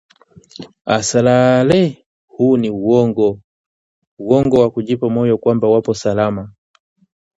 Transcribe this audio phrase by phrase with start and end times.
[0.95, 2.05] Asalale!
[2.27, 3.39] Huu ni uongo!
[4.19, 6.53] Uongo wa kujipa moyo kwamba wapo salama